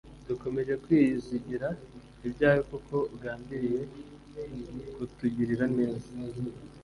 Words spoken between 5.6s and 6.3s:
neza